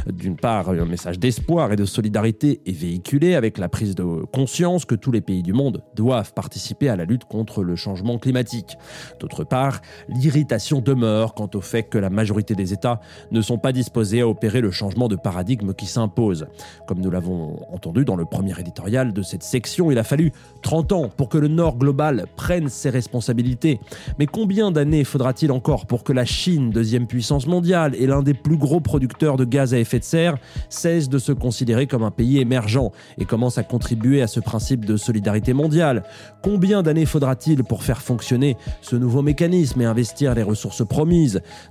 D'une 0.10 0.38
part, 0.38 0.70
un 0.70 0.86
message 0.86 1.20
d'espoir 1.20 1.74
et 1.74 1.76
de 1.76 1.86
solidarité 1.86 2.62
est 2.66 2.72
véhiculé 2.72 3.36
avec 3.36 3.58
la 3.58 3.68
prise 3.68 3.96
de 3.96 4.04
conscience 4.32 4.86
que 4.86 4.96
tous 4.96 5.12
les 5.12 5.22
pays 5.22 5.44
du 5.44 5.52
monde 5.52 5.84
doivent 5.96 6.34
participer 6.34 6.88
à 6.88 6.96
la 6.96 7.04
lutte 7.04 7.26
contre 7.26 7.64
le 7.64 7.76
changement 7.76 8.18
climatique. 8.18 8.78
D'autre 9.20 9.44
part, 9.44 9.82
l'irritation 10.08 10.80
demeure 10.80 11.09
quant 11.36 11.50
au 11.54 11.62
fait 11.62 11.84
que 11.84 11.98
la 11.98 12.10
majorité 12.10 12.56
des 12.56 12.74
États 12.74 13.00
ne 13.32 13.42
sont 13.42 13.58
pas 13.58 13.72
disposés 13.72 14.22
à 14.22 14.28
opérer 14.28 14.62
le 14.62 14.72
changement 14.72 15.08
de 15.08 15.16
paradigme 15.16 15.74
qui 15.74 15.86
s'impose. 15.86 16.48
Comme 16.88 17.00
nous 17.00 17.12
l'avons 17.12 17.66
entendu 17.74 18.06
dans 18.06 18.16
le 18.16 18.26
premier 18.26 18.60
éditorial 18.60 19.14
de 19.14 19.22
cette 19.22 19.44
section, 19.44 19.92
il 19.92 19.98
a 19.98 20.04
fallu 20.04 20.32
30 20.62 20.92
ans 20.92 21.10
pour 21.10 21.30
que 21.30 21.38
le 21.38 21.48
Nord 21.48 21.78
global 21.78 22.26
prenne 22.36 22.70
ses 22.70 22.90
responsabilités. 22.90 23.80
Mais 24.18 24.26
combien 24.26 24.72
d'années 24.72 25.04
faudra-t-il 25.04 25.52
encore 25.52 25.86
pour 25.86 26.04
que 26.04 26.14
la 26.14 26.26
Chine, 26.26 26.72
deuxième 26.72 27.08
puissance 27.08 27.48
mondiale 27.48 27.96
et 27.96 28.08
l'un 28.08 28.22
des 28.22 28.34
plus 28.34 28.58
gros 28.58 28.80
producteurs 28.80 29.38
de 29.38 29.46
gaz 29.46 29.74
à 29.74 29.80
effet 29.80 30.00
de 30.00 30.04
serre, 30.04 30.38
cesse 30.70 31.10
de 31.10 31.18
se 31.18 31.32
considérer 31.32 31.88
comme 31.88 32.04
un 32.04 32.12
pays 32.12 32.40
émergent 32.40 32.92
et 33.18 33.26
commence 33.26 33.58
à 33.58 33.64
contribuer 33.64 34.22
à 34.22 34.28
ce 34.28 34.40
principe 34.40 34.86
de 34.86 34.98
solidarité 34.98 35.54
mondiale? 35.54 36.04
Combien 36.44 36.84
d'années 36.84 37.06
faudra-t-il 37.06 37.64
pour 37.64 37.84
faire 37.84 38.02
fonctionner 38.02 38.58
ce 38.82 38.96
nouveau 38.96 39.22
mécanisme 39.22 39.82
et 39.82 39.86
investir 39.86 40.36
les 40.36 40.44
ressources 40.44 40.86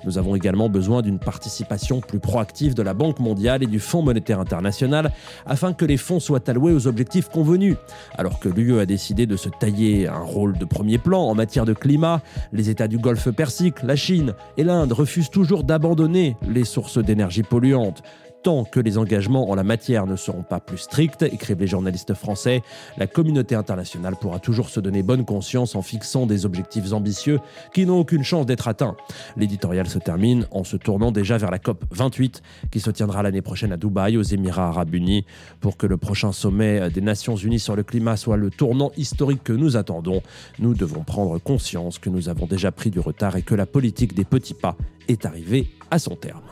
Nous 0.05 0.17
avons 0.17 0.35
également 0.35 0.69
besoin 0.71 1.03
d'une 1.03 1.19
participation 1.19 2.01
plus 2.01 2.19
proactive 2.19 2.75
de 2.75 2.83
la 2.83 2.95
Banque 2.95 3.19
mondiale 3.19 3.63
et 3.63 3.67
du 3.67 3.79
Fonds 3.79 4.03
monétaire 4.03 4.41
international 4.41 5.13
afin 5.45 5.75
que 5.75 5.85
les 5.85 5.99
fonds 5.99 6.21
soient 6.21 6.49
alloués 6.49 6.73
aux 6.73 6.87
objectifs 6.87 7.29
convenus. 7.29 7.77
Alors 8.17 8.39
que 8.39 8.49
l'UE 8.49 8.81
a 8.81 8.87
décidé 8.87 9.27
de 9.27 9.37
se 9.37 9.51
tailler 9.51 10.09
un 10.09 10.21
rôle 10.21 10.57
de 10.57 10.65
premier 10.65 10.99
plan 10.99 11.23
en 11.23 11.35
matière 11.35 11.67
de 11.67 11.75
climat, 11.75 12.23
les 12.53 12.71
États 12.71 12.89
du 12.89 12.99
Golfe 12.99 13.31
Persique, 13.31 13.83
la 13.83 13.97
Chine 13.97 14.33
et 14.57 14.65
l'Inde 14.65 14.93
refusent 14.93 15.31
toujours 15.31 15.63
d'abandonner 15.63 16.37
les 16.49 16.65
sources 16.65 16.99
d'énergie 16.99 17.43
polluantes. 17.43 18.03
Tant 18.43 18.65
que 18.65 18.79
les 18.79 18.99
engagements 18.99 19.51
en 19.51 19.55
la 19.57 19.65
matière 19.65 20.07
ne 20.07 20.15
seront 20.15 20.45
pas 20.45 20.61
plus 20.61 20.79
stricts, 20.79 21.23
écrivent 21.23 21.59
les 21.59 21.67
journalistes 21.67 22.15
français, 22.15 22.63
la 22.97 23.09
communauté 23.09 23.57
internationale 23.57 24.15
pourra 24.15 24.39
toujours 24.39 24.69
se 24.69 24.79
donner 24.79 25.03
bonne 25.03 25.25
conscience 25.25 25.75
en 25.75 25.83
fixant 25.83 26.25
des 26.25 26.47
objectifs 26.47 26.93
ambitieux 26.93 27.41
qui 27.75 27.85
n'ont 27.85 27.99
aucune 27.99 28.23
chance 28.23 28.47
d'être 28.47 28.69
atteints. 28.69 28.97
L'éditorial 29.37 29.89
se 29.89 29.99
termine 29.99 30.47
en 30.53 30.63
se 30.63 30.77
tournant 30.77 31.11
déjà 31.11 31.37
vers 31.37 31.51
la 31.51 31.59
COP 31.59 31.85
28 31.91 32.43
qui 32.71 32.79
se 32.79 32.91
tiendra 32.91 33.23
l'année 33.23 33.43
prochaine 33.43 33.73
à 33.73 33.77
Dubaï, 33.77 34.17
aux 34.17 34.23
Émirats 34.23 34.69
arabes 34.69 34.95
unis, 34.95 35.27
pour 35.61 35.77
que 35.77 35.87
le 35.87 35.97
prochain 35.97 36.31
sommet 36.33 36.91
des 36.91 37.01
Nations 37.01 37.37
unies 37.37 37.59
sur 37.59 37.75
le 37.75 37.83
climat 37.83 38.17
soit 38.17 38.37
le 38.37 38.51
tournant 38.51 38.93
historique 38.97 39.43
que 39.43 39.53
nous 39.53 39.77
attendons. 39.77 40.23
Nous 40.61 40.75
devons 40.75 41.03
prendre 41.03 41.39
conscience 41.39 41.99
que 41.99 42.09
nous 42.09 42.29
avons 42.29 42.47
déjà 42.47 42.71
pris 42.71 42.91
du 42.91 43.01
retard 43.01 43.37
et 43.37 43.43
que 43.43 43.55
la 43.55 43.67
politique 43.67 44.15
des 44.15 44.25
petits 44.25 44.55
pas 44.55 44.77
est 45.09 45.27
arrivée 45.27 45.71
à 45.91 45.99
son 45.99 46.15
terme. 46.15 46.43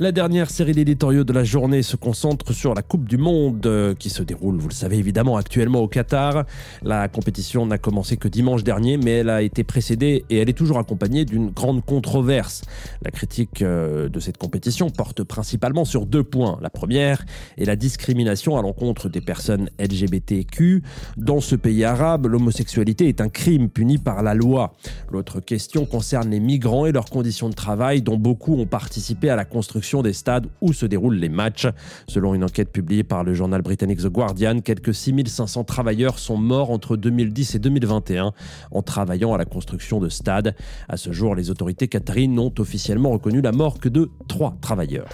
La 0.00 0.12
dernière 0.12 0.48
série 0.48 0.74
d'éditoriaux 0.74 1.24
de 1.24 1.32
la 1.32 1.42
journée 1.42 1.82
se 1.82 1.96
concentre 1.96 2.52
sur 2.52 2.72
la 2.72 2.82
Coupe 2.82 3.08
du 3.08 3.16
Monde 3.16 3.66
euh, 3.66 3.96
qui 3.96 4.10
se 4.10 4.22
déroule, 4.22 4.56
vous 4.56 4.68
le 4.68 4.72
savez 4.72 4.96
évidemment, 4.96 5.36
actuellement 5.36 5.80
au 5.80 5.88
Qatar. 5.88 6.44
La 6.84 7.08
compétition 7.08 7.66
n'a 7.66 7.78
commencé 7.78 8.16
que 8.16 8.28
dimanche 8.28 8.62
dernier, 8.62 8.96
mais 8.96 9.10
elle 9.10 9.28
a 9.28 9.42
été 9.42 9.64
précédée 9.64 10.24
et 10.30 10.38
elle 10.38 10.48
est 10.48 10.56
toujours 10.56 10.78
accompagnée 10.78 11.24
d'une 11.24 11.50
grande 11.50 11.84
controverse. 11.84 12.62
La 13.02 13.10
critique 13.10 13.60
euh, 13.62 14.08
de 14.08 14.20
cette 14.20 14.38
compétition 14.38 14.88
porte 14.88 15.24
principalement 15.24 15.84
sur 15.84 16.06
deux 16.06 16.22
points. 16.22 16.60
La 16.62 16.70
première 16.70 17.26
est 17.56 17.64
la 17.64 17.74
discrimination 17.74 18.56
à 18.56 18.62
l'encontre 18.62 19.08
des 19.08 19.20
personnes 19.20 19.68
LGBTQ. 19.80 20.84
Dans 21.16 21.40
ce 21.40 21.56
pays 21.56 21.82
arabe, 21.82 22.26
l'homosexualité 22.26 23.08
est 23.08 23.20
un 23.20 23.30
crime 23.30 23.68
puni 23.68 23.98
par 23.98 24.22
la 24.22 24.34
loi. 24.34 24.74
L'autre 25.10 25.40
question 25.40 25.86
concerne 25.86 26.30
les 26.30 26.38
migrants 26.38 26.86
et 26.86 26.92
leurs 26.92 27.10
conditions 27.10 27.48
de 27.48 27.54
travail 27.54 28.00
dont 28.00 28.16
beaucoup 28.16 28.54
ont 28.54 28.66
participé 28.66 29.28
à 29.28 29.34
la 29.34 29.44
construction 29.44 29.87
des 29.96 30.12
stades 30.12 30.46
où 30.60 30.72
se 30.72 30.86
déroulent 30.86 31.16
les 31.16 31.28
matchs. 31.28 31.66
Selon 32.06 32.34
une 32.34 32.44
enquête 32.44 32.70
publiée 32.70 33.04
par 33.04 33.24
le 33.24 33.34
journal 33.34 33.62
britannique 33.62 34.00
The 34.00 34.08
Guardian, 34.08 34.60
quelques 34.60 34.94
6500 34.94 35.64
travailleurs 35.64 36.18
sont 36.18 36.36
morts 36.36 36.70
entre 36.70 36.96
2010 36.96 37.54
et 37.54 37.58
2021 37.58 38.32
en 38.70 38.82
travaillant 38.82 39.32
à 39.34 39.38
la 39.38 39.44
construction 39.44 40.00
de 40.00 40.08
stades. 40.08 40.54
À 40.88 40.96
ce 40.96 41.12
jour, 41.12 41.34
les 41.34 41.50
autorités 41.50 41.88
qatarines 41.88 42.34
n'ont 42.34 42.52
officiellement 42.58 43.10
reconnu 43.10 43.40
la 43.40 43.52
mort 43.52 43.78
que 43.78 43.88
de 43.88 44.10
trois 44.28 44.56
travailleurs. 44.60 45.08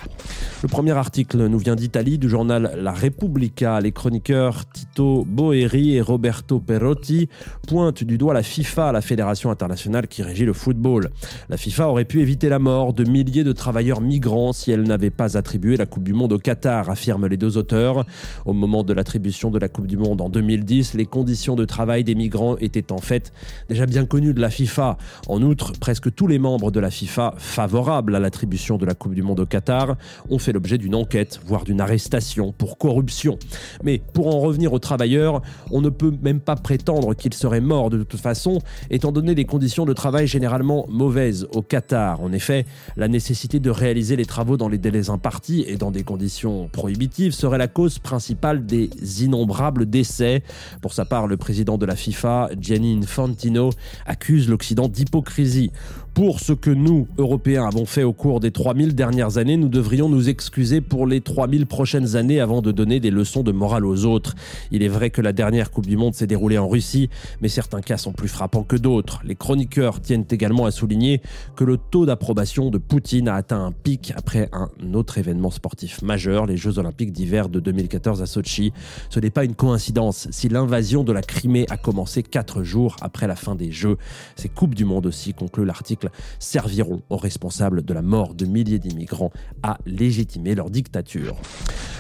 Le 0.63 0.69
premier 0.69 0.93
article 0.93 1.47
nous 1.47 1.59
vient 1.59 1.77
d'Italie, 1.77 2.19
du 2.19 2.29
journal 2.29 2.73
La 2.81 2.93
Repubblica. 2.93 3.81
Les 3.81 3.93
chroniqueurs 3.93 4.65
Tito 4.67 5.25
Boeri 5.29 5.97
et 5.97 6.01
Roberto 6.01 6.59
Perotti 6.59 7.29
pointent 7.69 8.03
du 8.03 8.19
doigt 8.19 8.35
la 8.35 8.43
FIFA, 8.43 8.93
la 8.93 9.01
fédération 9.01 9.51
internationale 9.51 10.09
qui 10.09 10.23
régit 10.23 10.45
le 10.45 10.53
football. 10.53 11.11
La 11.49 11.57
FIFA 11.57 11.89
aurait 11.89 12.05
pu 12.05 12.21
éviter 12.21 12.49
la 12.49 12.59
mort 12.59 12.93
de 12.93 13.05
milliers 13.05 13.45
de 13.45 13.53
travailleurs 13.53 14.01
migrants 14.01 14.53
si 14.65 14.71
elle 14.71 14.85
n'avait 14.85 15.11
pas 15.11 15.37
attribué 15.37 15.77
la 15.77 15.85
Coupe 15.85 16.05
du 16.05 16.15
Monde 16.15 16.33
au 16.33 16.39
Qatar, 16.39 16.89
affirment 16.89 17.27
les 17.27 17.37
deux 17.37 17.59
auteurs. 17.59 18.07
Au 18.47 18.55
moment 18.55 18.83
de 18.83 18.95
l'attribution 18.95 19.51
de 19.51 19.59
la 19.59 19.69
Coupe 19.69 19.87
du 19.87 19.99
Monde 19.99 20.23
en 20.23 20.31
2010, 20.31 20.95
les 20.95 21.05
conditions 21.05 21.55
de 21.55 21.67
travail 21.67 22.03
des 22.03 22.15
migrants 22.15 22.57
étaient 22.57 22.91
en 22.91 22.99
fait 22.99 23.31
déjà 23.69 23.85
bien 23.85 24.07
connues 24.07 24.33
de 24.33 24.41
la 24.41 24.49
FIFA. 24.49 24.97
En 25.29 25.43
outre, 25.43 25.73
presque 25.79 26.15
tous 26.15 26.27
les 26.27 26.39
membres 26.39 26.71
de 26.71 26.81
la 26.81 26.91
FIFA 26.91 27.35
favorables 27.37 28.17
à 28.17 28.21
l'attribution 28.21 28.79
de 28.79 28.87
la 28.87 28.95
Coupe 28.95 29.15
du 29.15 29.23
Monde 29.23 29.41
au 29.41 29.45
Qatar 29.45 29.97
ont 30.31 30.39
fait 30.39 30.53
l'objet 30.53 30.79
d'une 30.79 30.95
enquête, 30.95 31.41
voire 31.45 31.65
d'une 31.65 31.83
arrestation 31.83 32.53
pour 32.53 32.79
corruption. 32.79 33.39
Mais 33.83 34.01
pour 34.15 34.35
en 34.35 34.41
revenir 34.41 34.73
aux 34.73 34.79
travailleurs, 34.79 35.43
on 35.73 35.83
ne 35.83 35.91
peut 35.91 36.15
même 36.23 36.41
pas 36.41 36.57
prétendre 36.57 37.13
qu'ils 37.13 37.35
seraient 37.35 37.61
morts 37.61 37.91
de 37.91 38.03
toute 38.03 38.19
façon, 38.19 38.61
étant 38.89 39.13
donné 39.13 39.35
les 39.35 39.45
conditions 39.45 39.85
de 39.85 39.93
travail 39.93 40.27
généralement 40.27 40.87
mauvaises 40.89 41.47
au 41.53 41.61
Qatar. 41.61 42.23
En 42.23 42.33
effet, 42.33 42.65
la 42.97 43.09
nécessité 43.09 43.61
de 43.61 43.69
réaliser 43.69 44.17
les 44.17 44.25
travaux 44.25 44.54
dans 44.57 44.69
les 44.69 44.79
délais 44.79 45.11
impartis 45.11 45.65
et 45.67 45.77
dans 45.77 45.91
des 45.91 46.05
conditions 46.05 46.69
prohibitives 46.69 47.33
serait 47.33 47.59
la 47.59 47.69
cause 47.69 47.99
principale 47.99 48.67
des 48.67 48.91
innombrables 49.25 49.89
décès. 49.89 50.43
Pour 50.81 50.93
sa 50.93 51.05
part, 51.05 51.27
le 51.27 51.37
président 51.37 51.79
de 51.79 51.87
la 51.87 51.97
FIFA, 51.97 52.51
Gianni 52.59 52.99
Infantino, 53.03 53.71
accuse 54.07 54.49
l'Occident 54.49 54.89
d'hypocrisie. 54.89 55.71
Pour 56.15 56.39
ce 56.39 56.53
que 56.53 56.71
nous, 56.71 57.09
Européens, 57.19 57.67
avons 57.67 57.87
fait 57.87 58.05
au 58.05 58.13
cours 58.13 58.39
des 58.39 58.53
3000 58.53 58.95
dernières 58.95 59.37
années, 59.37 59.57
nous 59.57 59.69
devrions 59.69 60.09
nous 60.09 60.29
excuser 60.29 60.81
pour 60.81 61.09
les 61.09 61.21
3000 61.21 61.67
prochaines 61.67 62.15
années 62.15 62.39
avant 62.39 62.63
de 62.63 62.71
donner 62.71 63.01
des 63.01 63.11
leçons 63.11 63.43
de 63.43 63.51
morale 63.51 63.85
aux 63.85 64.05
autres. 64.05 64.37
Il 64.71 64.85
est 64.85 64.89
vrai 64.89 65.11
que 65.11 65.21
la 65.21 65.33
dernière 65.33 65.73
Coupe 65.73 65.87
du 65.87 65.97
Monde 65.97 66.15
s'est 66.15 66.29
déroulée 66.29 66.57
en 66.57 66.69
Russie, 66.69 67.11
mais 67.41 67.49
certains 67.49 67.81
cas 67.81 67.97
sont 67.97 68.13
plus 68.13 68.29
frappants 68.29 68.63
que 68.63 68.77
d'autres. 68.77 69.23
Les 69.25 69.35
chroniqueurs 69.35 70.01
tiennent 70.01 70.25
également 70.31 70.67
à 70.67 70.71
souligner 70.71 71.21
que 71.57 71.65
le 71.65 71.79
taux 71.79 72.07
d'approbation 72.07 72.71
de 72.71 72.79
Poutine 72.79 73.27
a 73.27 73.35
atteint 73.35 73.65
un 73.65 73.73
pic 73.73 74.13
après 74.17 74.49
un 74.53 74.95
autre 74.95 75.19
événement 75.19 75.51
sportif 75.51 76.01
majeur, 76.01 76.47
les 76.47 76.57
Jeux 76.57 76.79
Olympiques 76.79 77.11
d'hiver 77.11 77.49
de 77.49 77.59
2014 77.59 78.23
à 78.23 78.27
Sochi. 78.27 78.73
Ce 79.11 79.19
n'est 79.19 79.31
pas 79.31 79.45
une 79.45 79.57
coïncidence 79.57 80.29
si 80.31 80.49
l'invasion 80.49 81.03
de 81.03 81.13
la 81.13 81.23
Crimée 81.23 81.67
a 81.71 81.77
commencé 81.77 82.23
quatre 82.23 82.63
jours 82.63 82.95
après 83.01 83.27
la 83.27 83.35
fin 83.35 83.57
des 83.57 83.73
Jeux. 83.73 83.97
Ces 84.37 84.49
Coupes 84.49 84.77
du 84.77 84.85
Monde 84.85 85.07
aussi, 85.07 85.35
conclut 85.35 85.65
l'article, 85.65 86.04
serviront 86.39 87.03
aux 87.11 87.17
responsables 87.17 87.85
de 87.85 87.95
la 87.95 88.03
mort 88.03 88.35
de 88.35 88.47
milliers 88.47 88.79
d'immigrants 88.79 89.33
à 89.63 89.79
légitimer 89.87 90.55
leur 90.55 90.71
dictature. 90.71 91.37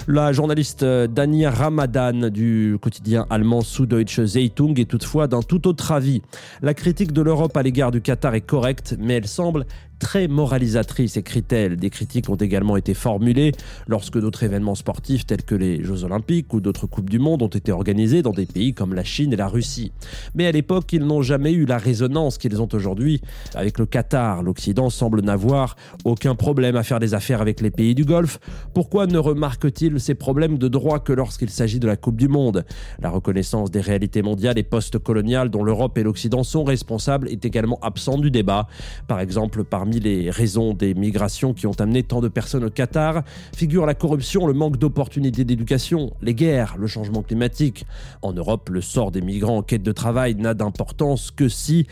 La 0.07 0.33
journaliste 0.35 0.83
euh, 0.83 1.07
Dania 1.07 1.51
Ramadan 1.51 2.29
du 2.29 2.77
quotidien 2.83 3.27
allemand 3.31 3.63
Süddeutsche 3.63 4.23
Zeitung 4.25 4.79
est 4.79 4.85
toutefois 4.85 5.29
d'un 5.29 5.41
tout 5.41 5.67
autre 5.67 5.93
avis. 5.93 6.21
La 6.61 6.75
critique 6.75 7.13
de 7.13 7.23
l'Europe 7.23 7.57
à 7.57 7.63
l'égard 7.63 7.91
du 7.91 8.03
Qatar 8.03 8.35
est 8.35 8.43
correcte, 8.43 8.97
mais 8.99 9.15
elle 9.15 9.27
semble 9.27 9.65
très 10.05 10.29
moralisatrice, 10.29 11.17
écrit-elle. 11.17 11.77
Des 11.77 11.89
critiques 11.89 12.29
ont 12.29 12.35
également 12.35 12.77
été 12.77 12.93
formulées 12.93 13.53
lorsque 13.89 14.21
d'autres 14.21 14.43
événements 14.43 14.75
sportifs 14.75 15.25
tels 15.25 15.45
que 15.45 15.55
les 15.55 15.83
Jeux 15.83 16.05
Olympiques 16.05 16.53
ou 16.53 16.61
d'autres 16.61 16.87
Coupes 16.87 17.09
du 17.09 17.19
Monde 17.19 17.41
ont 17.41 17.49
été 17.49 17.73
organisés 17.73 18.21
dans 18.21 18.33
des 18.33 18.45
pays 18.45 18.75
comme 18.75 18.93
la 18.93 19.03
Chine 19.03 19.33
et 19.33 19.37
la 19.37 19.49
Russie. 19.49 19.93
Mais 20.35 20.47
à 20.47 20.53
l'époque, 20.53 20.93
ils 20.93 21.03
n'ont 21.03 21.23
jamais 21.23 21.53
eu 21.53 21.65
la 21.65 21.79
résonance 21.79 22.37
qu'ils 22.37 22.61
ont 22.61 22.69
aujourd'hui 22.75 23.23
avec 23.55 23.79
le 23.79 23.87
Qatar. 23.87 24.43
L'Occident 24.43 24.91
semble 24.91 25.23
n'avoir 25.23 25.75
aucun 26.05 26.35
problème 26.35 26.77
à 26.77 26.83
faire 26.83 27.01
des 27.01 27.15
affaires 27.15 27.41
avec 27.41 27.63
les 27.63 27.71
pays 27.71 27.95
du 27.95 28.05
Golfe. 28.05 28.41
Pourquoi 28.75 29.07
ne 29.07 29.17
remarque-t-il 29.17 29.99
ces 30.01 30.15
problèmes 30.15 30.59
de 30.59 30.69
droit 30.69 30.99
que 30.99 31.15
lorsqu'il 31.15 31.49
s'agit 31.49 31.81
de 31.81 31.87
la 31.87 31.97
Coupe 31.97 32.17
du 32.17 32.29
Monde? 32.29 32.67
La 33.01 33.09
reconnaissance 33.09 33.71
des 33.71 33.81
réalités 33.81 34.21
mondiales 34.21 34.59
et 34.59 34.65
post-coloniales 34.65 35.49
dont 35.49 35.65
l'Europe 35.65 35.97
et 35.97 36.03
l'Occident 36.03 36.43
sont 36.43 36.65
responsables 36.65 37.31
est 37.31 37.47
également 37.47 37.79
absente 37.81 38.21
du 38.21 38.31
débat. 38.31 38.69
Par 39.09 39.21
exemple, 39.21 39.65
par 39.65 39.87
Parmi 39.95 40.11
les 40.11 40.29
raisons 40.29 40.75
des 40.75 40.93
migrations 40.93 41.55
qui 41.55 41.69
ont 41.69 41.81
amené 41.81 42.03
tant 42.03 42.21
de 42.21 42.27
personnes 42.27 42.65
au 42.65 42.71
Qatar 42.71 43.23
figurent 43.55 43.87
la 43.87 43.95
corruption, 43.95 44.45
le 44.49 44.53
manque 44.53 44.77
d'opportunités 44.77 45.45
d'éducation, 45.45 46.13
les 46.21 46.35
guerres, 46.35 46.75
le 46.79 46.89
changement 46.89 47.23
climatique. 47.23 47.87
En 48.21 48.33
Europe, 48.33 48.71
le 48.71 48.81
sort 48.81 49.13
des 49.13 49.21
migrants 49.21 49.59
en 49.59 49.63
quête 49.63 49.85
de 49.85 49.93
travail 49.93 50.35
n'a 50.35 50.55
d'importance 50.55 51.31
que 51.31 51.49
si 51.49 51.87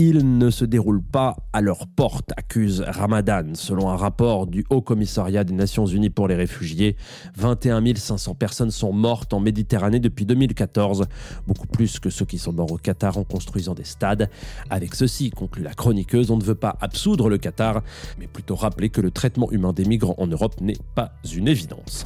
il 0.00 0.38
ne 0.38 0.48
se 0.50 0.64
déroule 0.64 1.02
pas 1.02 1.36
à 1.52 1.60
leur 1.60 1.88
porte, 1.88 2.30
accuse 2.36 2.84
Ramadan. 2.86 3.54
Selon 3.54 3.90
un 3.90 3.96
rapport 3.96 4.46
du 4.46 4.64
Haut 4.70 4.80
Commissariat 4.80 5.42
des 5.42 5.54
Nations 5.54 5.86
Unies 5.86 6.08
pour 6.08 6.28
les 6.28 6.36
réfugiés, 6.36 6.94
21 7.36 7.82
500 7.96 8.36
personnes 8.36 8.70
sont 8.70 8.92
mortes 8.92 9.34
en 9.34 9.40
Méditerranée 9.40 9.98
depuis 9.98 10.24
2014, 10.24 11.08
beaucoup 11.48 11.66
plus 11.66 11.98
que 11.98 12.10
ceux 12.10 12.26
qui 12.26 12.38
sont 12.38 12.52
morts 12.52 12.70
au 12.70 12.76
Qatar 12.76 13.18
en 13.18 13.24
construisant 13.24 13.74
des 13.74 13.82
stades. 13.82 14.30
Avec 14.70 14.94
ceci, 14.94 15.30
conclut 15.30 15.64
la 15.64 15.74
chroniqueuse, 15.74 16.30
on 16.30 16.36
ne 16.36 16.44
veut 16.44 16.54
pas 16.54 16.76
absoudre 16.80 17.28
le 17.28 17.38
Qatar, 17.38 17.47
mais 18.18 18.26
plutôt 18.26 18.54
rappeler 18.54 18.90
que 18.90 19.00
le 19.00 19.10
traitement 19.10 19.50
humain 19.50 19.72
des 19.72 19.84
migrants 19.84 20.14
en 20.18 20.26
Europe 20.26 20.60
n'est 20.60 20.76
pas 20.94 21.12
une 21.34 21.48
évidence. 21.48 22.04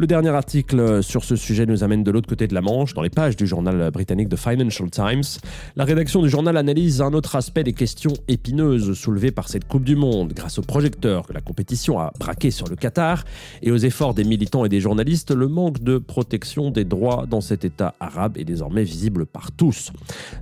Le 0.00 0.06
dernier 0.06 0.30
article 0.30 1.02
sur 1.02 1.24
ce 1.24 1.36
sujet 1.36 1.66
nous 1.66 1.84
amène 1.84 2.02
de 2.02 2.10
l'autre 2.10 2.26
côté 2.26 2.46
de 2.46 2.54
la 2.54 2.62
Manche, 2.62 2.94
dans 2.94 3.02
les 3.02 3.10
pages 3.10 3.36
du 3.36 3.46
journal 3.46 3.90
britannique 3.90 4.30
The 4.30 4.36
Financial 4.36 4.88
Times. 4.88 5.38
La 5.76 5.84
rédaction 5.84 6.22
du 6.22 6.30
journal 6.30 6.56
analyse 6.56 7.02
un 7.02 7.12
autre 7.12 7.36
aspect 7.36 7.64
des 7.64 7.74
questions 7.74 8.14
épineuses 8.26 8.94
soulevées 8.94 9.30
par 9.30 9.50
cette 9.50 9.68
Coupe 9.68 9.84
du 9.84 9.96
Monde 9.96 10.32
grâce 10.32 10.58
aux 10.58 10.62
projecteurs 10.62 11.26
que 11.26 11.34
la 11.34 11.42
compétition 11.42 11.98
a 11.98 12.14
braqués 12.18 12.50
sur 12.50 12.66
le 12.68 12.76
Qatar 12.76 13.24
et 13.60 13.70
aux 13.70 13.76
efforts 13.76 14.14
des 14.14 14.24
militants 14.24 14.64
et 14.64 14.70
des 14.70 14.80
journalistes, 14.80 15.32
le 15.32 15.48
manque 15.48 15.80
de 15.80 15.98
protection 15.98 16.70
des 16.70 16.86
droits 16.86 17.26
dans 17.28 17.42
cet 17.42 17.66
État 17.66 17.94
arabe 18.00 18.38
est 18.38 18.44
désormais 18.44 18.84
visible 18.84 19.26
par 19.26 19.52
tous. 19.52 19.92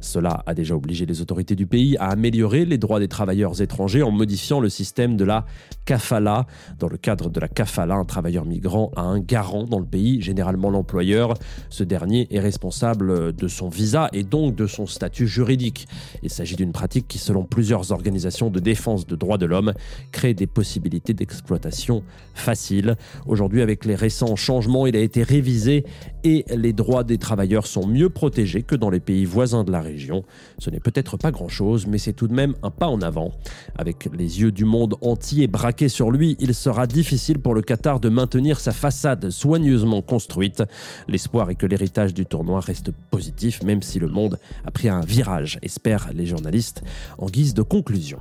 Cela 0.00 0.45
a 0.47 0.55
déjà 0.55 0.77
obligé 0.77 1.05
les 1.05 1.21
autorités 1.21 1.57
du 1.57 1.67
pays 1.67 1.97
à 1.97 2.11
améliorer 2.11 2.65
les 2.65 2.79
droits 2.79 3.00
des 3.00 3.09
travailleurs 3.09 3.61
étrangers 3.61 4.05
en 4.05 4.12
modifiant 4.12 4.61
le 4.61 4.69
système 4.69 5.17
de 5.17 5.25
la 5.25 5.47
kafala. 5.85 6.47
Dans 6.79 6.88
le 6.88 6.97
cadre 6.97 7.29
de 7.29 7.41
la 7.41 7.49
kafala, 7.49 7.97
un 7.97 8.05
travailleur 8.05 8.45
migrant 8.45 8.93
a 8.95 9.00
un 9.00 9.19
garant 9.19 9.48
dans 9.49 9.78
le 9.78 9.87
pays, 9.87 10.21
généralement 10.21 10.71
l'employeur. 10.71 11.35
Ce 11.71 11.83
dernier 11.85 12.28
est 12.31 12.40
responsable 12.40 13.35
de 13.35 13.49
son 13.49 13.69
visa 13.69 14.09
et 14.12 14.23
donc 14.23 14.55
de 14.55 14.67
son 14.67 14.87
statut 14.87 15.26
juridique. 15.26 15.87
Il 16.23 16.31
s'agit 16.31 16.57
d'une 16.57 16.73
pratique 16.73 17.09
qui, 17.09 17.19
selon 17.19 17.45
plusieurs 17.45 17.93
organisations 17.93 18.50
de 18.50 18.61
défense 18.61 19.07
de 19.07 19.17
droits 19.17 19.38
de 19.38 19.47
l'homme, 19.47 19.73
crée 20.12 20.35
des 20.35 20.47
possibilités 20.47 21.14
d'exploitation 21.14 22.02
faciles. 22.35 22.97
Aujourd'hui, 23.26 23.62
avec 23.62 23.85
les 23.85 23.95
récents 23.95 24.37
changements, 24.37 24.87
il 24.87 24.97
a 24.97 25.00
été 25.00 25.23
révisé 25.23 25.85
et 26.25 26.45
les 26.55 26.73
droits 26.73 27.05
des 27.05 27.19
travailleurs 27.19 27.67
sont 27.67 27.87
mieux 27.87 28.11
protégés 28.11 28.62
que 28.62 28.75
dans 28.75 28.90
les 28.90 29.00
pays 29.00 29.25
voisins 29.25 29.64
de 29.64 29.73
la 29.73 29.81
région. 29.81 30.25
Ce 30.59 30.71
n'est 30.71 30.81
peut-être 30.81 31.17
pas 31.17 31.31
grand-chose, 31.31 31.87
mais 31.87 31.99
c'est 31.99 32.12
tout 32.12 32.28
de 32.28 32.35
même 32.35 32.55
un 32.62 32.71
pas 32.71 32.88
en 32.88 33.00
avant. 33.00 33.33
Avec 33.76 34.09
les 34.17 34.40
yeux 34.40 34.52
du 34.52 34.64
monde 34.64 34.97
entier 35.00 35.47
braqués 35.47 35.88
sur 35.88 36.11
lui, 36.11 36.37
il 36.40 36.55
sera 36.55 36.87
difficile 36.87 37.38
pour 37.38 37.55
le 37.55 37.62
Qatar 37.62 38.00
de 38.00 38.09
maintenir 38.09 38.61
sa 38.61 38.73
façade 38.73 39.27
soigneusement 39.30 40.02
construite. 40.02 40.62
L'espoir 41.08 41.50
est 41.50 41.54
que 41.54 41.66
l'héritage 41.66 42.14
du 42.14 42.26
tournoi 42.26 42.61
reste 42.61 42.90
positif, 43.11 43.62
même 43.62 43.82
si 43.82 43.99
le 43.99 44.08
monde 44.08 44.38
a 44.64 44.70
pris 44.70 44.88
un 44.88 45.00
virage, 45.00 45.58
espèrent 45.62 46.11
les 46.14 46.26
journalistes 46.26 46.82
en 47.18 47.26
guise 47.26 47.54
de 47.54 47.62
conclusion. 47.62 48.18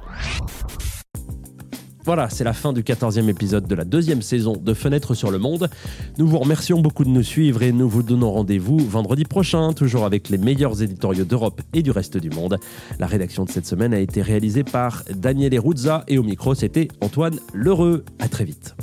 Voilà, 2.07 2.29
c'est 2.29 2.45
la 2.45 2.53
fin 2.53 2.71
du 2.71 2.83
14e 2.83 3.27
épisode 3.27 3.67
de 3.67 3.75
la 3.75 3.83
deuxième 3.83 4.21
saison 4.21 4.55
de 4.55 4.73
Fenêtre 4.73 5.13
sur 5.13 5.29
le 5.29 5.39
Monde. 5.39 5.69
Nous 6.17 6.25
vous 6.25 6.39
remercions 6.39 6.79
beaucoup 6.79 7.03
de 7.03 7.09
nous 7.09 7.21
suivre 7.21 7.63
et 7.63 7.73
nous 7.73 7.89
vous 7.89 8.01
donnons 8.01 8.31
rendez-vous 8.31 8.77
vendredi 8.77 9.25
prochain, 9.25 9.73
toujours 9.73 10.05
avec 10.05 10.29
les 10.29 10.37
meilleurs 10.37 10.81
éditoriaux 10.81 11.25
d'Europe 11.25 11.61
et 11.73 11.83
du 11.83 11.91
reste 11.91 12.15
du 12.17 12.29
monde. 12.29 12.59
La 12.97 13.07
rédaction 13.07 13.43
de 13.43 13.49
cette 13.49 13.65
semaine 13.65 13.93
a 13.93 13.99
été 13.99 14.21
réalisée 14.21 14.63
par 14.63 15.03
Daniel 15.13 15.53
Eruzza 15.53 16.05
et 16.07 16.17
au 16.17 16.23
micro, 16.23 16.55
c'était 16.55 16.87
Antoine 17.01 17.41
Lheureux. 17.53 18.05
À 18.19 18.29
très 18.29 18.45
vite. 18.45 18.73